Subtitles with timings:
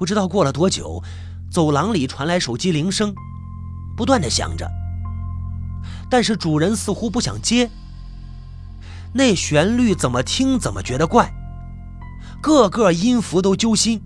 [0.00, 1.02] 不知道过了多久，
[1.50, 3.14] 走廊里传来手机铃声，
[3.94, 4.66] 不断的响着，
[6.10, 7.70] 但是主人似乎不想接。
[9.12, 11.30] 那旋律怎么听怎么觉得怪，
[12.40, 14.02] 个个音符都揪心。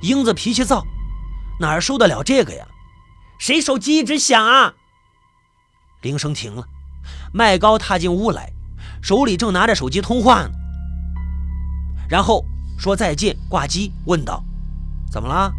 [0.00, 0.84] 英子脾气躁，
[1.60, 2.66] 哪受得了这个呀？
[3.38, 4.74] 谁手机一直响啊？
[6.00, 6.64] 铃声停了，
[7.32, 8.52] 麦高踏进屋来，
[9.00, 10.50] 手里正拿着手机通话呢。
[12.12, 12.44] 然后
[12.78, 14.44] 说再见，挂机，问道
[15.10, 15.50] ：“怎么了？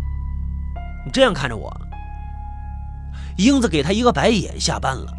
[1.04, 1.76] 你这样看着我？”
[3.38, 5.12] 英子给他一个白眼，下班了。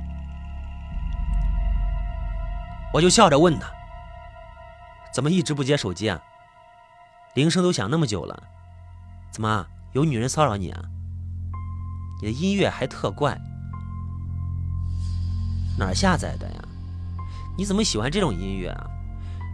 [2.93, 3.67] 我就笑着问他
[5.13, 6.23] ：“怎么一直不接手机啊？
[7.35, 8.41] 铃声都响那么久了。”
[9.33, 10.81] 怎么有女人骚扰你啊？
[12.23, 13.37] 你的音乐还特怪，
[15.77, 16.65] 哪下载的呀？
[17.59, 18.87] 你怎么喜欢这种音乐啊？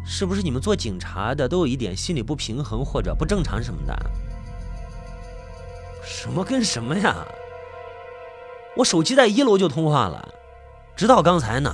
[0.05, 3.97] 是不是你们做警察的都有一点心理不平衡或者不正常什么的？
[6.03, 7.25] 什么跟什么呀？
[8.77, 10.29] 我手机在一楼就通话了，
[10.97, 11.73] 直到刚才呢。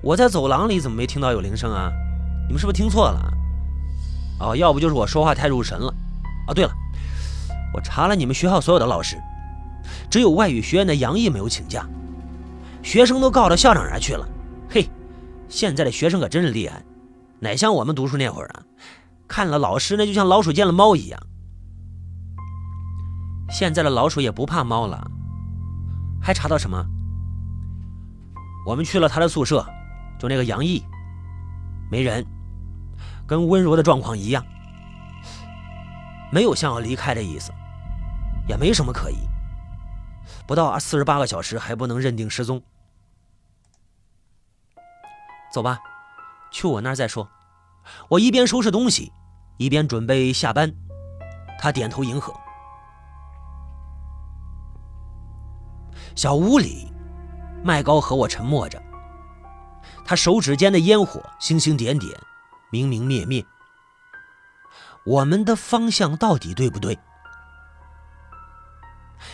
[0.00, 1.90] 我在走廊里怎么没听到有铃声啊？
[2.46, 3.32] 你们是不是听错了？
[4.40, 5.92] 哦，要不就是我说话太入神了。
[6.46, 6.70] 哦，对了。
[7.74, 9.16] 我查了你们学校所有的老师，
[10.08, 11.86] 只有外语学院的杨毅没有请假，
[12.82, 14.26] 学生都告到校长那去了。
[14.70, 14.88] 嘿，
[15.48, 16.82] 现在的学生可真是厉害，
[17.40, 18.62] 哪像我们读书那会儿啊，
[19.28, 21.20] 看了老师那就像老鼠见了猫一样。
[23.50, 25.10] 现在的老鼠也不怕猫了，
[26.20, 26.84] 还查到什么？
[28.66, 29.66] 我们去了他的宿舍，
[30.18, 30.82] 就那个杨毅，
[31.90, 32.26] 没人，
[33.26, 34.44] 跟温柔的状况一样。
[36.30, 37.50] 没有想要离开的意思，
[38.48, 39.16] 也没什么可疑。
[40.46, 42.62] 不到四十八个小时还不能认定失踪，
[45.52, 45.78] 走吧，
[46.50, 47.28] 去我那儿再说。
[48.08, 49.12] 我一边收拾东西，
[49.56, 50.72] 一边准备下班。
[51.58, 52.32] 他点头迎合。
[56.14, 56.92] 小屋里，
[57.62, 58.82] 麦高和我沉默着，
[60.04, 62.12] 他手指间的烟火星星点点，
[62.70, 63.44] 明明灭灭。
[65.04, 66.98] 我们的方向到底对不对？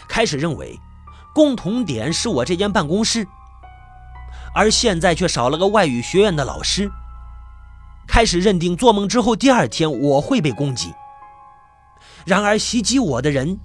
[0.08, 0.78] 开始认为
[1.34, 3.26] 共同点是我这间办公室，
[4.54, 6.90] 而现在却少了个外语学院的老师。
[8.06, 10.92] 开始认定做梦之后第二天我会被攻击，
[12.24, 13.58] 然而袭击我的人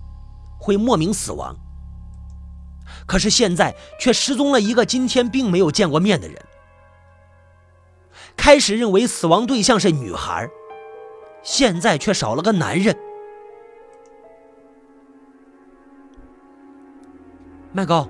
[0.57, 1.55] 会莫名死亡。
[3.05, 6.37] 可是现在却失踪了一个今天并没有见过面的人。
[8.37, 10.49] 开始认为死亡对象是女孩。
[11.41, 12.93] 现在却少了个男人。
[17.71, 18.09] 麦高，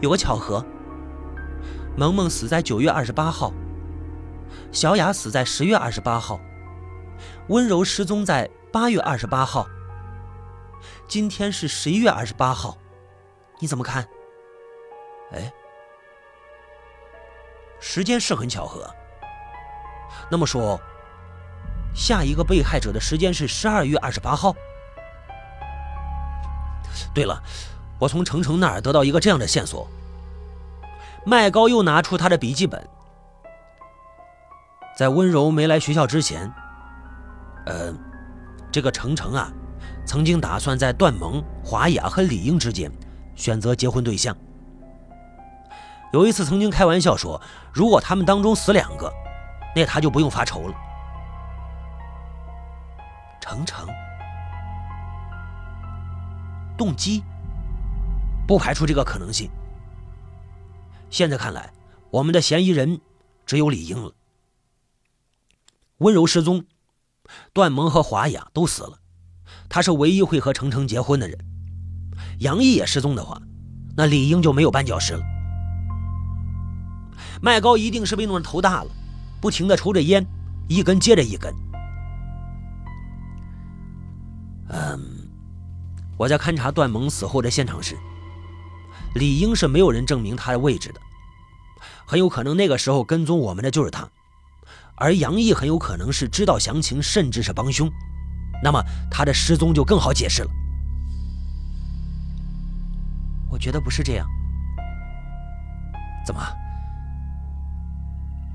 [0.00, 0.64] 有个巧合，
[1.96, 3.52] 萌萌死在九月二十八号，
[4.72, 6.40] 小雅死在十月二十八号，
[7.48, 9.66] 温柔失踪在八月二十八号。
[11.08, 12.76] 今天是十一月二十八号，
[13.58, 14.06] 你怎么看？
[15.32, 15.52] 哎，
[17.80, 18.88] 时间是很巧合。
[20.30, 20.80] 那么说。
[21.94, 24.54] 下一个被害者的时间是十二月二十八号。
[27.14, 27.42] 对了，
[27.98, 29.88] 我从程程那儿得到一个这样的线索。
[31.24, 32.86] 麦高又拿出他的笔记本，
[34.96, 36.50] 在温柔没来学校之前，
[37.66, 37.92] 呃，
[38.72, 39.52] 这个程程啊，
[40.06, 42.90] 曾经打算在段萌、华雅和李英之间
[43.34, 44.34] 选择结婚对象。
[46.14, 47.38] 有一次曾经开玩笑说，
[47.74, 49.12] 如果他们当中死两个，
[49.74, 50.74] 那他就不用发愁了。
[53.38, 53.86] 程程，
[56.74, 57.22] 动机
[58.46, 59.50] 不排除这个可能性。
[61.10, 61.70] 现在看来，
[62.10, 62.98] 我们的嫌疑人
[63.44, 64.10] 只有李英了。
[65.98, 66.64] 温柔失踪，
[67.54, 68.98] 段萌和华雅都死了，
[69.68, 71.38] 他是唯一会和程程结婚的人。
[72.40, 73.40] 杨毅也失踪的话，
[73.96, 75.22] 那李英就没有绊脚石了。
[77.40, 78.90] 麦高一定是被弄得头大了，
[79.40, 80.26] 不停的抽着烟，
[80.68, 81.54] 一根接着一根。
[84.68, 85.00] 嗯，
[86.18, 87.96] 我在勘察段萌死后的现场时，
[89.14, 91.00] 李英是没有人证明他的位置的，
[92.06, 94.10] 很有可能那个时候跟踪我们的就是他，
[94.96, 97.90] 而杨毅很有可能是知道详情，甚至是帮凶，
[98.62, 100.50] 那么他的失踪就更好解释了。
[103.50, 104.26] 我觉得不是这样，
[106.26, 106.40] 怎么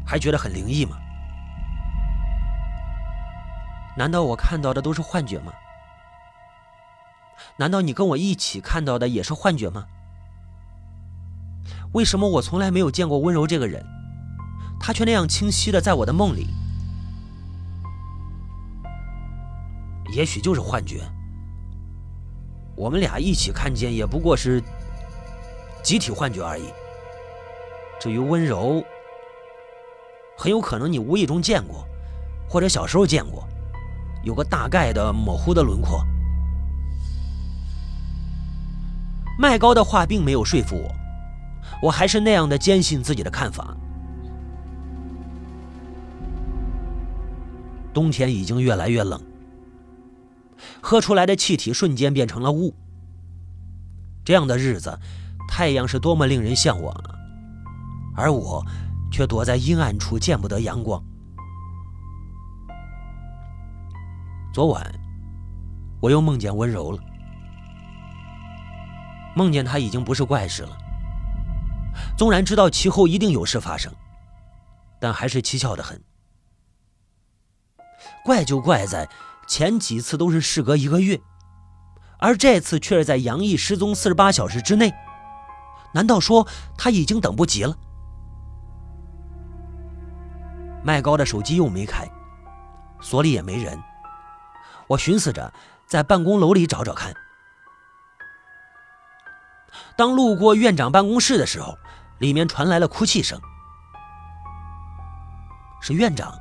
[0.06, 0.98] 还觉得很灵异吗？
[3.96, 5.54] 难道我看到的都是幻觉吗？
[7.58, 9.86] 难道你跟我一起看到的也是幻觉吗？
[11.94, 13.86] 为什么我从来没有见过温柔这个人，
[14.82, 16.48] 他却那样清晰的在我的梦里？
[20.14, 21.02] 也许就是幻觉。
[22.76, 24.62] 我们俩一起看见，也不过是
[25.84, 26.64] 集体幻觉而已。
[28.00, 28.84] 至于温柔，
[30.36, 31.88] 很有可能你无意中见过，
[32.50, 33.48] 或者小时候见过，
[34.24, 36.04] 有个大概的模糊的轮廓。
[39.38, 40.92] 麦高的话并没有说服我，
[41.84, 43.78] 我还是那样的坚信自己的看法。
[47.94, 49.22] 冬天已经越来越冷。
[50.82, 52.74] 喝出来的气体瞬间变成了雾。
[54.24, 55.00] 这样的日子，
[55.48, 57.16] 太阳是多么令人向往啊！
[58.16, 58.64] 而我
[59.12, 61.04] 却躲在阴暗处，见不得阳光。
[64.54, 64.86] 昨晚，
[66.00, 67.00] 我又梦见温柔了，
[69.36, 70.78] 梦见他已经不是怪事了。
[72.18, 73.92] 纵然知道其后一定有事发生，
[75.00, 76.00] 但还是蹊跷的很。
[78.24, 79.10] 怪就怪在。
[79.48, 81.20] 前几次都是事隔一个月，
[82.20, 84.94] 而这次却是在杨毅失踪四十八小时之内。
[85.94, 86.48] 难道说
[86.78, 87.76] 他已经等不及了？
[90.86, 92.10] 麦高的手机又没开，
[93.02, 93.78] 所里也没人。
[94.88, 95.52] 我寻思着
[95.86, 97.14] 在办公楼里找找看。
[99.98, 101.78] 当路过院长办公室的时候，
[102.20, 103.38] 里面传来了哭泣声，
[105.82, 106.34] 是院长。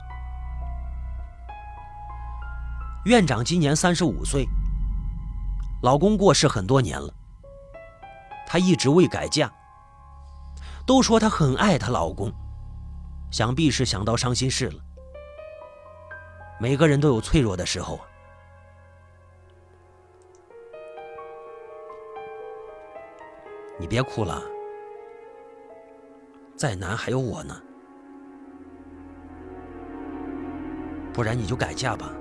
[3.06, 4.46] 院长今年三十五岁，
[5.82, 7.10] 老公过世很多年了，
[8.46, 9.50] 她一直未改嫁。
[10.86, 12.30] 都说她很爱她老公，
[13.30, 14.74] 想必是想到伤心事了。
[16.60, 17.98] 每个人都有脆弱的时候。
[23.78, 24.42] 你别哭了，
[26.54, 27.58] 再难还有我呢，
[31.14, 32.12] 不然你就改嫁吧。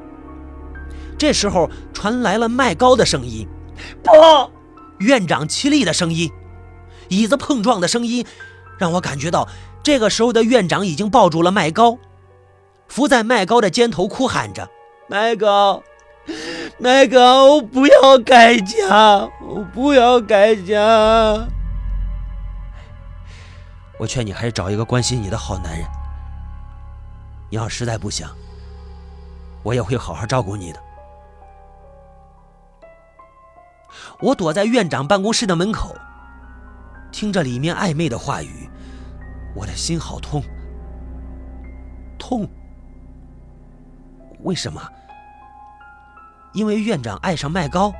[1.20, 3.46] 这时候传来了麦高的声音，
[4.02, 4.10] 不，
[5.00, 6.32] 院长凄厉的声音，
[7.10, 8.26] 椅子碰撞的声音，
[8.78, 9.48] 让我感觉到
[9.84, 11.98] 这个时候的院长已经抱住了麦高，
[12.88, 14.70] 伏在麦高的肩头哭喊着
[15.12, 15.84] ：“麦高，
[16.78, 20.78] 麦高，不要改嫁，我不要改嫁。”
[24.00, 25.86] 我劝你还是找一个关心你的好男人。
[27.50, 28.30] 你要实在不想，
[29.64, 30.80] 我也会好好照顾你的。
[34.22, 35.96] 我躲在院长办公室的门口，
[37.12, 38.70] 听着里面暧昧的话语，
[39.56, 40.44] 我的心好痛，
[42.18, 42.48] 痛。
[44.42, 44.82] 为什么？
[46.54, 47.94] 因为院长爱上麦高。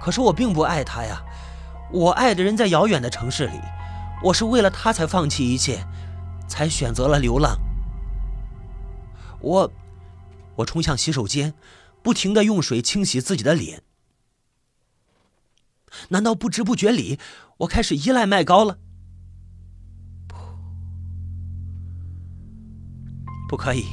[0.00, 1.20] 可是我并不爱他呀，
[1.92, 3.60] 我爱的人在遥远的城市里，
[4.22, 5.84] 我是为了他才放弃一切，
[6.46, 7.58] 才选择了流浪。
[9.40, 9.70] 我，
[10.56, 11.52] 我冲向洗手间，
[12.02, 13.82] 不停的用水清洗自己的脸。
[16.08, 17.18] 难道不知不觉里，
[17.58, 18.78] 我开始依赖麦高了？
[20.26, 20.36] 不，
[23.48, 23.84] 不可以，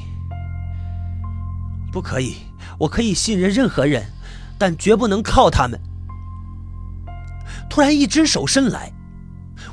[1.92, 2.36] 不可以！
[2.78, 4.12] 我可以信任任何人，
[4.58, 5.80] 但绝不能靠他们。
[7.70, 8.92] 突然，一只手伸来，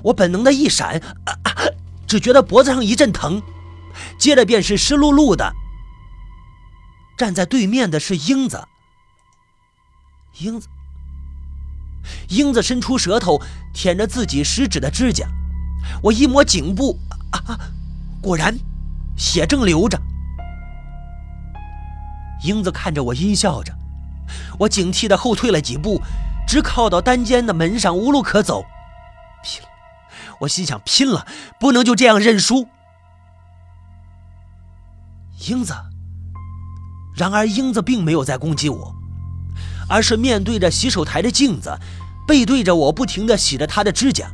[0.04, 1.02] 我本能的一闪，
[2.08, 3.42] 只觉得脖子上一阵疼，
[4.18, 5.54] 接着便是湿漉漉的。
[7.18, 8.66] 站在对面的是英子，
[10.40, 10.68] 英子。
[12.30, 13.42] 英子伸出舌头
[13.74, 15.28] 舔着自己食指的指甲，
[16.02, 16.98] 我一摸颈部，
[17.32, 17.60] 啊，
[18.22, 18.58] 果然
[19.18, 20.00] 血正流着。
[22.44, 23.74] 英子看着我阴笑着，
[24.60, 26.02] 我警惕的后退了几步，
[26.48, 28.66] 直靠到单间的门上，无路可走。
[29.44, 29.62] 拼！
[30.40, 31.26] 我心想，拼了，
[31.60, 32.68] 不能就这样认输。
[35.48, 35.74] 英子，
[37.16, 38.96] 然而英子并没有在攻击我。
[39.88, 41.78] 而是面对着洗手台的镜子，
[42.28, 44.32] 背对着我，不停的洗着她的指甲。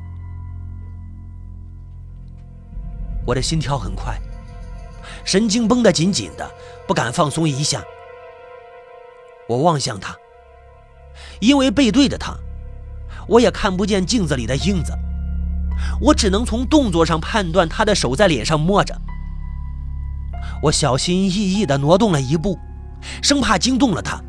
[3.25, 4.19] 我的心跳很快，
[5.23, 6.49] 神经绷得紧紧的，
[6.87, 7.83] 不敢放松一下。
[9.47, 10.15] 我望向她，
[11.39, 12.35] 因为背对着她，
[13.27, 14.93] 我也看不见镜子里的影子，
[16.01, 18.99] 我只能从动作上判断她的手在脸上摸着。
[20.63, 22.57] 我小心翼翼地挪动了一步，
[23.21, 24.21] 生怕惊动了她。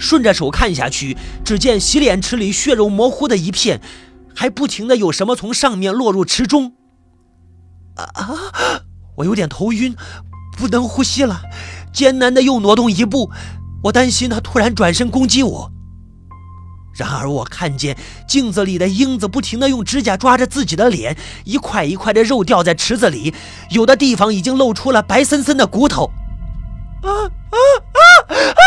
[0.00, 3.80] 顺着手看下去，只见洗脸池里血肉模糊的一片，
[4.34, 6.72] 还不停的有什么从上面落入池中。
[7.96, 8.82] 啊！
[9.16, 9.94] 我有点头晕，
[10.56, 11.42] 不能呼吸了，
[11.92, 13.30] 艰难的又挪动一步。
[13.84, 15.70] 我担心他突然转身攻击我。
[16.94, 23.34] 然而我看见镜子里的英子不停的用指甲抓着自己的脸，一块一块的肉掉在池子里，
[23.70, 26.10] 有的地方已经露出了白森森的骨头。
[27.02, 27.56] 啊啊
[27.90, 28.62] 啊啊！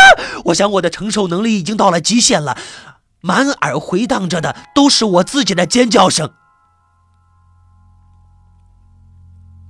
[0.46, 2.56] 我想我的承受能力已经到了极限了，
[3.20, 6.32] 满耳回荡着的都是我自己的尖叫声。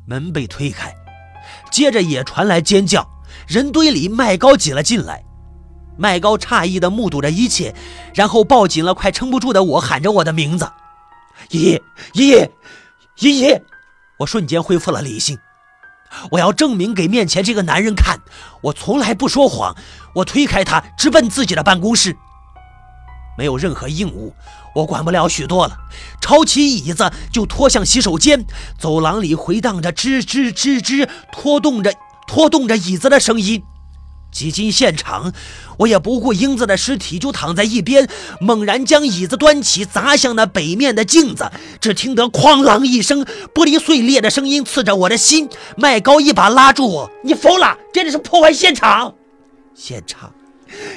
[0.06, 0.94] 门被推开，
[1.70, 3.08] 接着也传来尖叫，
[3.46, 5.22] 人堆里麦高挤了进来。
[5.96, 7.74] 麦高诧异地目睹着一切，
[8.14, 10.68] 然后抱紧了快撑不住的我，喊着我的名字
[11.50, 11.82] ：“爷爷，
[12.14, 12.50] 爷爷，
[13.18, 13.64] 爷爷！”
[14.18, 15.38] 我瞬间恢复了理性。
[16.30, 18.20] 我要证明给面前这个男人看，
[18.62, 19.74] 我从来不说谎。
[20.14, 22.16] 我推开他，直奔自己的办公室。
[23.36, 24.32] 没有任何硬物，
[24.76, 25.76] 我管不了许多了，
[26.20, 28.44] 抄起椅子就拖向洗手间。
[28.78, 31.92] 走廊里回荡着吱吱吱吱拖动着
[32.28, 33.62] 拖动着椅子的声音。
[34.34, 35.32] 挤进现场，
[35.78, 38.08] 我也不顾英子的尸体，就躺在一边，
[38.40, 41.50] 猛然将椅子端起，砸向那北面的镜子。
[41.80, 43.24] 只听得哐啷一声，
[43.54, 45.48] 玻璃碎裂的声音刺着我的心。
[45.76, 47.78] 麦高一把拉住我：“你疯了！
[47.92, 49.14] 真的是破坏现场！
[49.72, 50.32] 现场，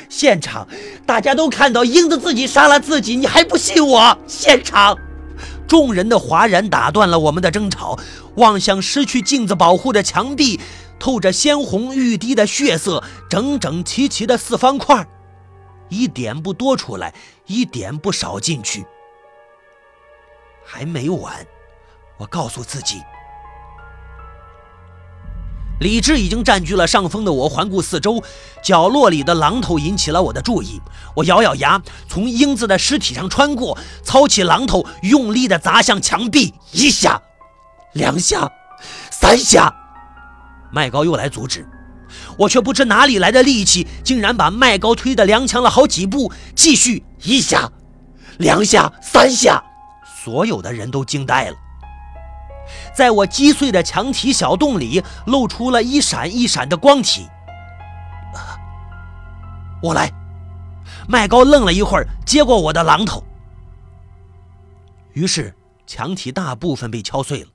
[0.09, 0.67] 现场！
[1.05, 4.17] 大家都看到英子自己杀了自己，你还不信我？
[4.25, 4.97] 现场！”
[5.67, 7.99] 众人的哗然打断了我们的争吵，
[8.37, 10.59] 望向失去镜子保护的墙壁。
[10.99, 15.07] 透着鲜红欲滴的血色，整整齐齐的四方块，
[15.89, 17.13] 一点不多出来，
[17.45, 18.85] 一点不少进去。
[20.65, 21.45] 还没完，
[22.17, 23.01] 我告诉自己。
[25.79, 28.21] 理智已经占据了上风的我环顾四周，
[28.63, 30.81] 角落里的榔头引起了我的注意。
[31.15, 36.51] 我咬咬牙，从英子的尸体上穿过，操起榔头，用力地砸向墙壁。
[36.71, 37.21] 一下，
[37.93, 38.51] 两下，
[39.11, 39.71] 三下。
[40.71, 41.67] 麦高又来阻止，
[42.37, 46.31] 我却不知哪里来的力气，竟然把麦高推得踉跄了好几步。
[46.55, 47.71] 继续一下，
[48.37, 49.63] 两下，三下，
[50.23, 51.55] 所有的人都惊呆了。
[52.95, 57.27] 在我击碎的墙体小洞里，露出了一闪一闪的光体。
[59.81, 60.11] 我来。
[61.07, 63.23] 麦高愣了一会儿，接过我的榔头。
[65.13, 65.55] 于是
[65.85, 67.47] 墙体大部分被敲碎了。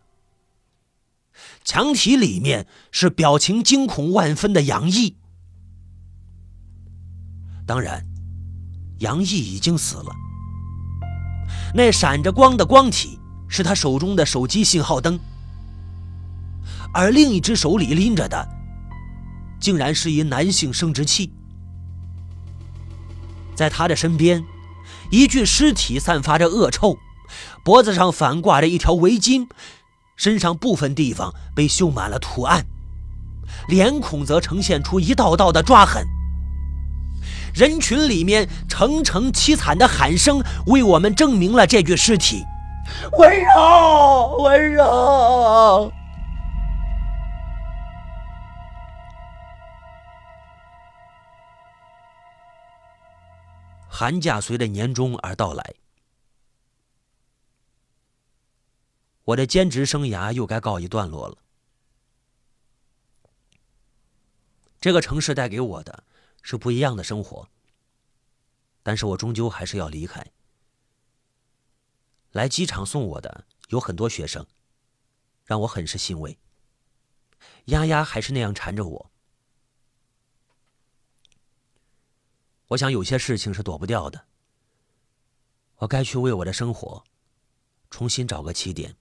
[1.64, 5.16] 墙体里面是表情惊恐万分的杨毅。
[7.66, 8.04] 当然，
[8.98, 10.12] 杨毅已经死了。
[11.74, 15.18] 那闪着光的光体是他手中的手机信号灯，
[16.92, 18.46] 而另一只手里拎着的，
[19.60, 21.32] 竟然是一男性生殖器。
[23.54, 24.44] 在他的身边，
[25.10, 26.98] 一具尸体散发着恶臭，
[27.64, 29.46] 脖子上反挂着一条围巾。
[30.22, 32.64] 身上部分地方被绣满了图案，
[33.66, 36.06] 脸孔则呈现出一道道的抓痕。
[37.52, 42.44] 人群里面澄澄凄惨的喊声，为我们证明了这具尸体。
[43.18, 45.92] 温柔，温柔。
[53.88, 55.81] 寒假随着年终而到来。
[59.24, 61.38] 我的兼职生涯又该告一段落了。
[64.80, 66.04] 这个城市带给我的
[66.42, 67.48] 是不一样的生活，
[68.82, 70.26] 但是我终究还是要离开。
[72.32, 74.44] 来机场送我的有很多学生，
[75.44, 76.36] 让我很是欣慰。
[77.66, 79.10] 丫丫还是那样缠着我。
[82.68, 84.26] 我想有些事情是躲不掉的。
[85.76, 87.04] 我该去为我的生活
[87.90, 88.96] 重新找个起点。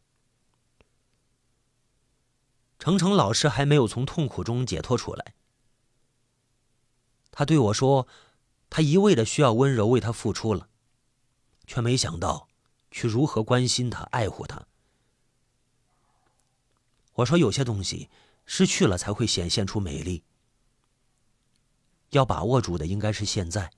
[2.81, 5.35] 程程老师还没有从痛苦中解脱出来。
[7.29, 8.07] 他对我说
[8.71, 10.67] ：“他一味的需要温柔为他付出了，
[11.67, 12.49] 却没想到
[12.89, 14.65] 去如何关心他、爱护他。”
[17.13, 18.09] 我说：“有些东西
[18.47, 20.23] 失去了才会显现出美丽，
[22.09, 23.71] 要把握住的应该是现在，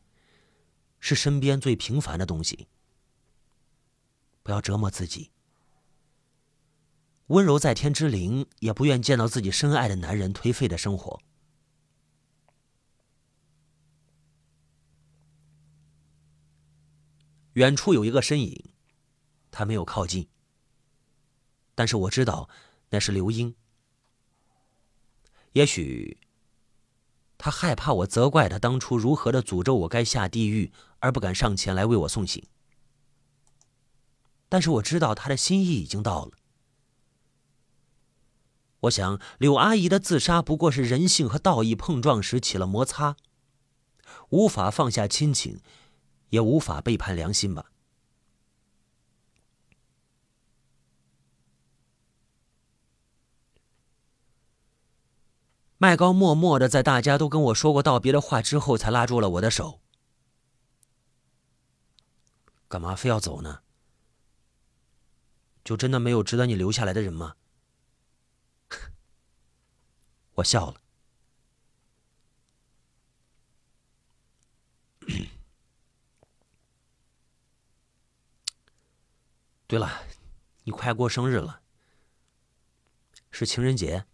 [1.02, 2.70] 是身边最平凡的东西。
[4.42, 5.32] 不要折磨自己。”
[7.28, 11.22] 温柔在天之灵也不愿见到自己深爱的男人颓废的生活。
[17.54, 18.74] 远处有一个身影，
[19.52, 20.28] 他没有靠近，
[21.76, 22.50] 但是我知道
[22.90, 23.56] 那是刘英。
[25.52, 26.18] 也许
[27.38, 32.44] 他害怕我责怪他当初如何的诅咒我该下地狱，而不敢上前来为我送行。
[34.50, 36.32] 但是我知道他的心意已经到了。
[38.84, 43.16] 我想，柳阿姨的自杀不过是人性和道义碰撞时起了摩擦，
[44.30, 45.62] 无法放下亲情，
[46.30, 47.72] 也无法背叛良心吧。
[55.78, 59.80] 麦高默默的在大家都跟我说过道别的话之后，才拉住了我的手。
[62.68, 63.60] 干嘛非要走呢？
[65.64, 67.36] 就真的没有值得你留下来的人吗？
[70.36, 70.82] 我笑了。
[79.68, 80.04] 对了，
[80.64, 81.62] 你快过生日了，
[83.32, 84.06] 是情人节。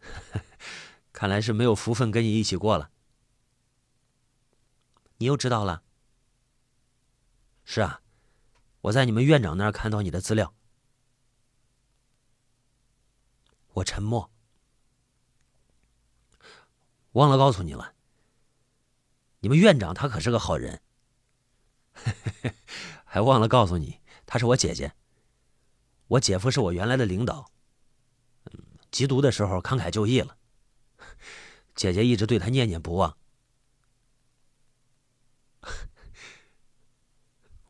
[1.12, 2.90] 看来是没有福分跟你一起过了。
[5.18, 5.82] 你又知道了？
[7.64, 8.02] 是啊，
[8.82, 10.54] 我在你们院长那儿看到你的资料。
[13.72, 14.30] 我沉默，
[17.16, 17.94] 忘了告诉你了。
[19.40, 20.82] 你们院长他可是个好人，
[23.04, 24.92] 还忘了告诉你，她是我姐姐。
[26.08, 27.50] 我姐夫是我原来的领导，
[28.92, 30.36] 缉毒的时候慷慨就义了。
[31.74, 33.16] 姐姐一直对他念念不忘。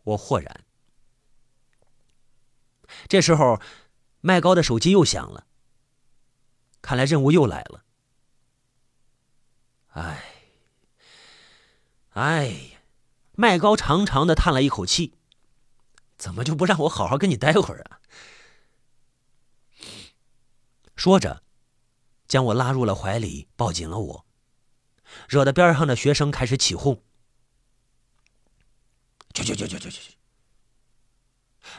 [0.02, 0.64] 我豁然。
[3.08, 3.60] 这时候，
[4.20, 5.46] 麦高的手机又响了。
[6.82, 7.84] 看来任务又来了。
[9.96, 10.24] 哎，
[12.10, 12.80] 哎呀，
[13.32, 15.14] 麦高长长的叹了一口气。
[16.18, 18.00] 怎么就不让我好好跟你待会儿啊？
[20.94, 21.42] 说着。
[22.28, 24.26] 将我拉入了怀里，抱紧了我，
[25.28, 27.00] 惹得边上的学生开始起哄。
[29.32, 30.16] 去去去去去去！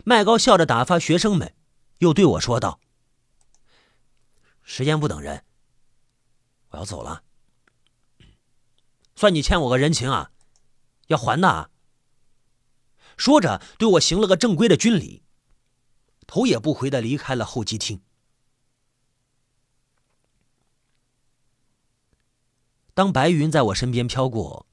[0.05, 1.53] 麦高笑着打发学生们，
[1.97, 2.79] 又对我说道
[4.63, 5.43] ：“时间不等人，
[6.69, 7.24] 我要走了。
[9.17, 10.31] 算你欠我个人情啊，
[11.07, 11.71] 要还的。”
[13.17, 15.24] 说着，对我行了个正规的军礼，
[16.27, 18.00] 头也不回的离开了候机厅。
[22.93, 24.67] 当白云在我身边飘过，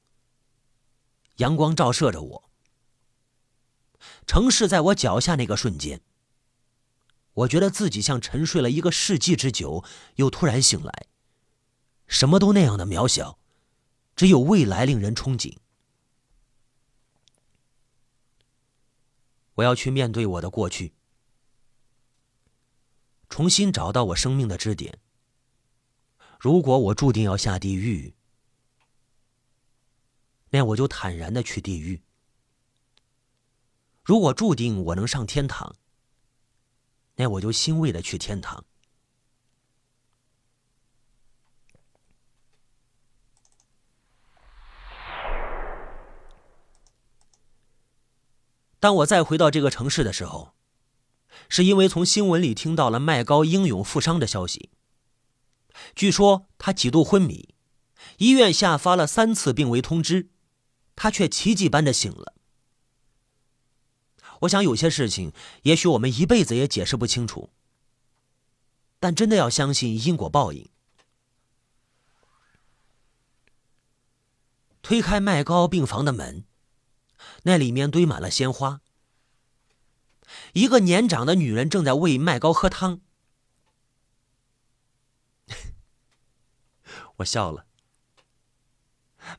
[1.37, 2.49] 阳光照射着我，
[4.27, 6.01] 城市在我脚下那个瞬间，
[7.33, 9.83] 我觉得自己像沉睡了一个世纪之久，
[10.17, 11.07] 又突然醒来，
[12.05, 13.39] 什么都那样的渺小，
[14.15, 15.57] 只有未来令人憧憬。
[19.55, 20.93] 我要去面对我的过去，
[23.29, 24.99] 重新找到我生命的支点。
[26.39, 28.13] 如果我注定要下地狱，
[30.49, 32.01] 那我就坦然的去地狱；
[34.03, 35.75] 如果注定我能上天堂，
[37.15, 38.65] 那我就欣慰的去天堂。
[48.85, 50.53] 当我再回到这个城市的时候，
[51.49, 54.69] 是因为从新闻里听到了麦高英勇负伤的消息。
[55.95, 57.55] 据说他几度昏迷，
[58.19, 60.29] 医院下发了三次病危通知，
[60.95, 62.35] 他却奇迹般的醒了。
[64.41, 67.49] 我想有些事情，也许我们一辈子也解释不清楚，
[68.99, 70.69] 但真的要相信因果报应。
[74.83, 76.45] 推开麦高病房的门，
[77.47, 78.81] 那里面堆满了鲜花，
[80.53, 83.01] 一个年长的女人正在喂麦高喝汤。
[87.17, 87.65] 我笑了，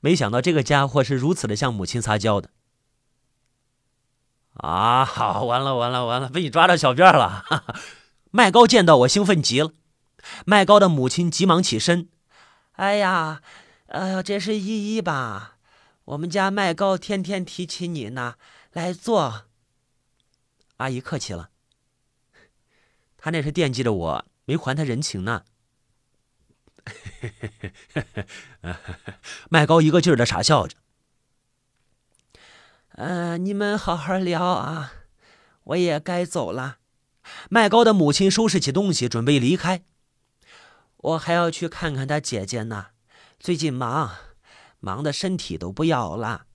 [0.01, 2.51] 没想到这个家伙是如此的向母亲撒娇的。
[4.55, 7.45] 啊，好，完了完了完了，被你抓到小辫了！
[8.31, 9.73] 麦高见到我兴奋极了，
[10.47, 12.09] 麦高的母亲急忙起身
[12.77, 13.43] ：“哎呀，
[13.89, 15.56] 哎呀，这是依依吧？
[16.07, 18.37] 我们家麦高天天提起你呢，
[18.73, 19.47] 来坐。”
[20.79, 21.51] 阿姨客气了，
[23.17, 25.45] 他那是惦记着我，没还他人情呢。
[29.51, 30.77] 麦高一个劲儿的傻笑着。
[32.91, 34.93] 呃，你们好好聊啊，
[35.65, 36.79] 我也该走了。
[37.51, 39.83] 麦高的母亲收拾起东西，准备离开。
[40.99, 42.89] 我还要去看看他姐姐呢，
[43.41, 44.17] 最近忙，
[44.87, 46.47] 忙的身体都不要了。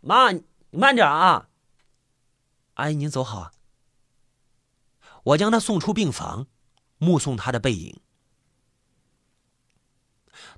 [0.00, 1.48] 妈，你慢点啊。
[2.74, 3.52] 阿姨，您走好。
[5.22, 6.48] 我将他送出病房，
[6.98, 8.00] 目送他的背影。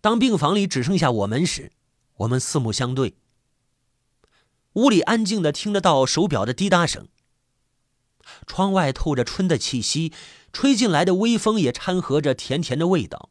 [0.00, 1.72] 当病房里只剩下我们时，
[2.14, 3.18] 我们四目相对。
[4.72, 7.08] 屋里安静的听得到手表的滴答声。
[8.46, 10.14] 窗外透着春的气息，
[10.50, 13.28] 吹进来的微风也掺和着甜甜的味道。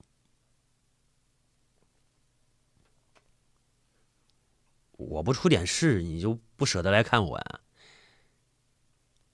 [5.09, 7.59] 我不出点事，你就不舍得来看我呀？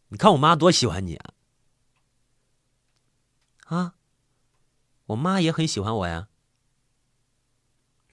[0.10, 1.34] 你看我妈多喜欢你啊！
[3.66, 3.96] 啊，
[5.08, 6.30] 我妈也很喜欢我呀。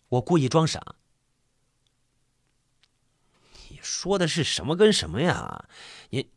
[0.08, 0.96] 我故意装傻。
[3.68, 5.68] 你说的是什么跟什么呀？
[6.10, 6.30] 你……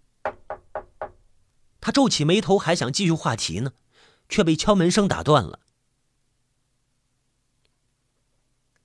[1.81, 3.73] 他皱起眉头，还想继续话题呢，
[4.29, 5.59] 却被敲门声打断了。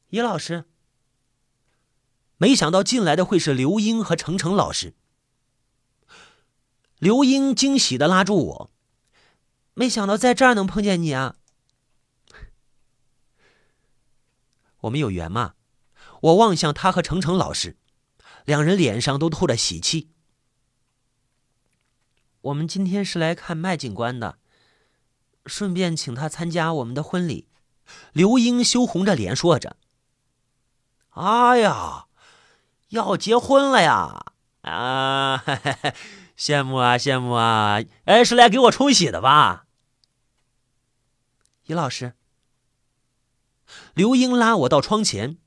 [0.08, 0.64] 叶老师，
[2.42, 4.94] 没想到进来的会是刘英和程程老师。
[6.98, 8.70] 刘英惊喜的拉住我，
[9.74, 11.36] 没想到在这儿能碰见你啊！
[14.80, 15.54] 我们有缘嘛？
[16.20, 17.76] 我望向他和程程老师，
[18.44, 20.10] 两人脸上都透着喜气。
[22.40, 24.40] 我们今天是来看麦警官的，
[25.46, 27.46] 顺便请他参加我们的婚礼。
[28.12, 29.76] 刘英羞红着脸说着
[31.14, 32.08] ：“哎呀，
[32.92, 34.32] 要结婚了呀！
[34.60, 35.42] 啊，
[36.36, 37.78] 羡慕啊，羡慕啊！
[38.04, 39.66] 哎，是来给我冲喜的吧？”
[41.66, 42.14] 尹老师。
[43.94, 45.38] 刘英拉我到窗前，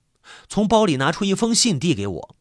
[0.49, 2.36] 从包里拿出一封信递给我。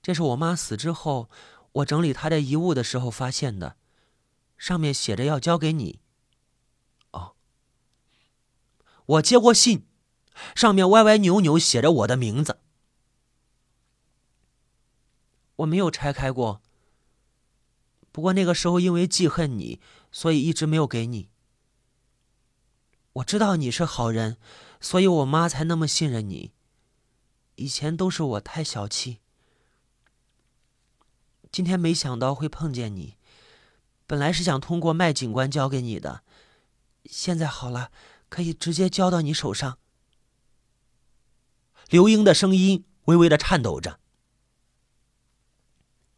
[0.00, 1.28] 这是我妈死之后，
[1.72, 3.76] 我整理她的遗物的时候发现的，
[4.56, 6.00] 上面写着要交给你。
[7.10, 7.34] 哦，
[9.04, 9.87] 我接过信，
[10.54, 12.58] 上面歪歪扭扭写着我的名字。
[15.56, 16.62] 我没有拆开过，
[18.12, 19.80] 不过那个时候因为记恨你，
[20.12, 21.28] 所以一直没有给你。
[23.14, 24.36] 我知道你是好人，
[24.80, 26.52] 所以我妈才那么信任你。
[27.56, 29.18] 以前都是我太小气，
[31.50, 33.16] 今天没想到会碰见你。
[34.06, 36.22] 本来是想通过麦警官交给你的，
[37.06, 37.90] 现在好了，
[38.28, 39.78] 可以直接交到你手上。
[41.88, 44.00] 刘英的声音微微的颤抖着。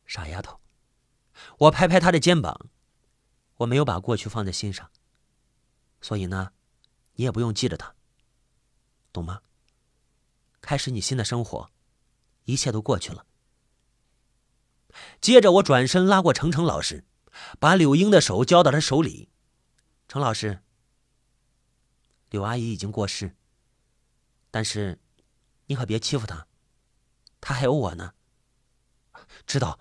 [0.07, 0.61] 傻丫头，
[1.59, 2.69] 我拍拍她的肩膀，
[3.57, 4.91] 我没有把过去放在心上，
[6.01, 6.53] 所以呢。
[7.17, 7.95] 你也不用记着他，
[9.13, 9.43] 懂吗？
[10.63, 11.71] 开始你新的生活，
[12.45, 13.27] 一切都过去了。
[15.21, 17.05] 接着，我转身拉过程程老师，
[17.59, 19.29] 把柳英的手交到他手里。
[20.09, 20.63] 程老师，
[22.31, 23.37] 柳阿姨已经过世，
[24.51, 24.99] 但是
[25.71, 26.49] 你可别欺负他，
[27.41, 28.15] 他还有我呢。
[29.47, 29.79] 知道，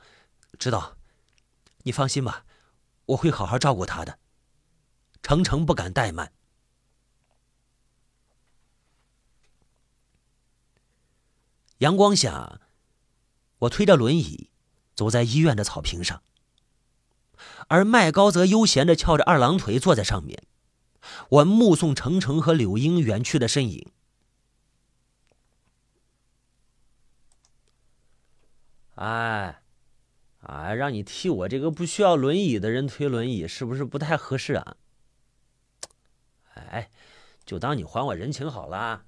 [0.60, 0.96] 知道，
[1.82, 2.46] 你放心吧，
[3.08, 4.20] 我会好好照顾他的。
[5.24, 6.32] 程程不敢怠慢。
[11.80, 12.62] 阳光下，
[13.58, 14.52] 我推着轮椅
[14.96, 16.22] 走在医院的草坪上，
[17.68, 20.44] 而麦高则悠闲的翘着二郎腿坐在上面。
[21.30, 23.92] 我目送程程和柳英远去的身影。
[29.00, 29.62] 哎，
[30.42, 34.76] 哎，让你替我这个不需要轮椅的人推轮椅，是不是不太合适啊？
[36.56, 36.90] 哎，
[37.46, 39.06] 就当你还我人情好了。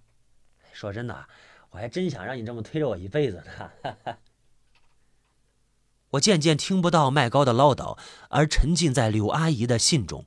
[0.71, 1.27] 说真的。
[1.71, 4.17] 我还真想让你这么推着我一辈子呢。
[6.11, 7.97] 我渐渐听不到麦高的唠叨，
[8.29, 10.25] 而沉浸在柳阿姨的信中。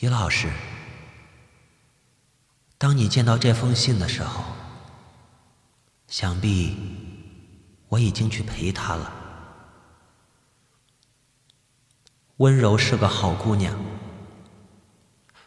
[0.00, 0.50] 于老师，
[2.82, 4.42] 当你见到这封信的时候，
[6.08, 6.76] 想必
[7.86, 9.12] 我已经去陪她了。
[12.38, 13.78] 温柔是个好姑娘。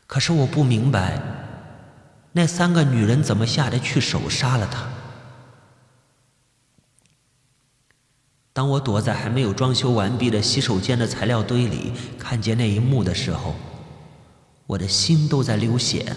[0.08, 1.22] 可是我不明白，
[2.32, 4.88] 那三个女人怎么下得去手杀了她？
[8.54, 13.56] 当我躲在还没有装修完毕的洗手间的材料堆里，看见那一幕的时候，
[14.68, 16.16] 我的心都在流血。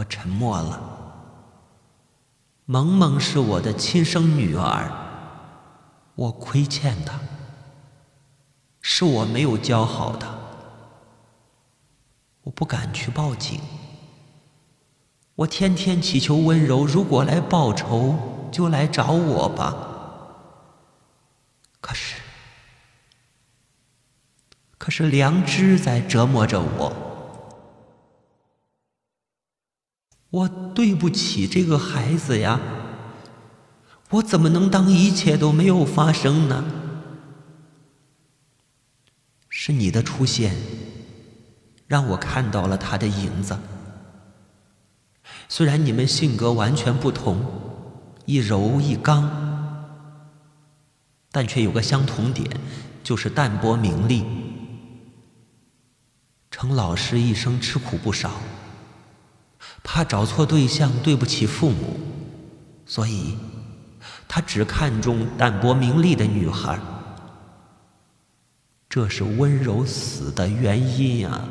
[0.00, 0.80] 我沉默了。
[2.64, 4.90] 萌萌是我的亲生女儿，
[6.14, 7.20] 我亏欠她，
[8.80, 10.28] 是我没有教好她。
[12.42, 13.60] 我不敢去报警，
[15.34, 19.76] 我天天祈求温柔，如果来报仇，就来找我吧。
[21.82, 22.16] 可是，
[24.78, 26.90] 可是良知在折磨着我，
[30.30, 32.60] 我对不起这个孩子呀，
[34.10, 36.64] 我怎么能当一切都没有发生呢？
[39.48, 40.54] 是你的出现。
[41.86, 43.58] 让我看到了他的影子。
[45.48, 47.44] 虽然你们性格完全不同，
[48.26, 49.28] 一柔一刚，
[51.32, 52.48] 但却有个相同点，
[53.02, 54.24] 就是淡泊名利。
[56.48, 58.30] 程老师一生吃苦不少，
[59.92, 61.98] 怕找错对象对不起父母，
[62.86, 63.36] 所以
[64.28, 66.78] 他只看重淡泊名利的女孩，
[68.88, 71.48] 这是温柔死的原因啊。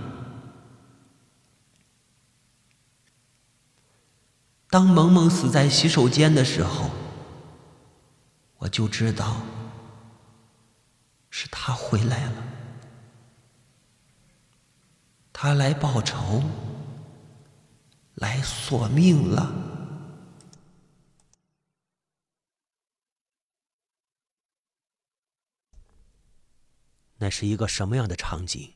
[4.69, 6.89] 当萌萌死在洗手间的时候，
[8.58, 9.36] 我就知道
[11.30, 12.43] 是他回来了，
[15.34, 16.41] 他来报仇，
[18.19, 19.53] 来索命了。
[27.21, 28.73] 那是一个什么样的场景？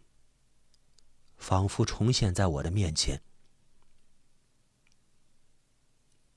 [1.37, 3.21] 仿佛重现在我的面前。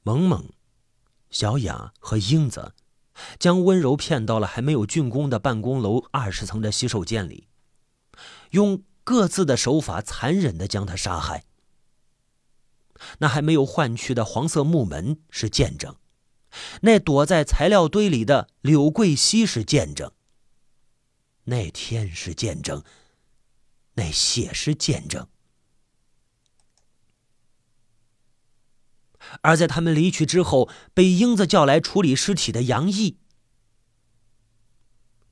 [0.03, 0.53] 萌萌、
[1.31, 2.75] 小雅和英子
[3.39, 7.47] 将温柔骗到了还没有竣工的办公楼二十层的洗手间里，
[8.51, 11.45] 用各自的手法残忍的将她杀害。
[13.19, 15.97] 那还没有换去的黄色木门是见证，
[16.83, 20.13] 那躲在材料堆里的柳桂熙是见证，
[21.45, 22.83] 那天是见证，
[23.95, 25.29] 那血是见证。
[29.43, 33.19] 而在他们离去之后，被英子叫来处理尸体的杨毅，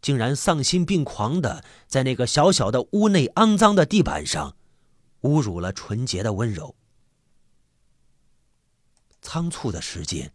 [0.02, 4.56] 竟然丧心病狂的在那个小小的屋内肮脏的地板上，
[5.22, 6.74] 侮辱了纯洁的温柔。
[9.24, 10.32] 仓促的时间，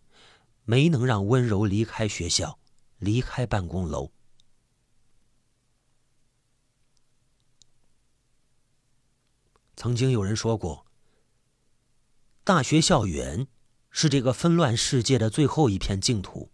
[0.65, 2.59] 没能让温柔离开学校，
[2.97, 4.11] 离开办公楼。
[9.77, 10.87] 曾经有人说过。
[12.43, 13.47] 大学校园
[13.91, 16.51] 是这个纷乱世界的最后一片净土。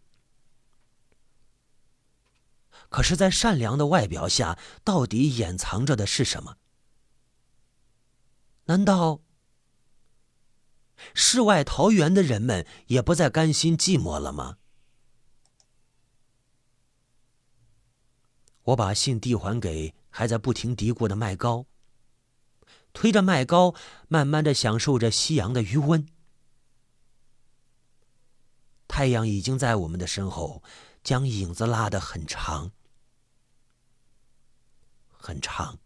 [2.89, 6.57] 可是，在善良的外表下，到底掩藏着的是什么？
[8.65, 9.21] 难道
[11.13, 14.57] 世外桃源的人们也不再甘心寂寞了吗？
[18.63, 21.65] 我把信递还给还在不停嘀咕的麦高。
[22.93, 23.75] 推着麦高，
[24.07, 26.07] 慢慢的享受着夕阳的余温。
[28.87, 30.63] 太阳已经在我们的身后，
[31.03, 32.71] 将影子拉得很长，
[35.09, 35.77] 很长。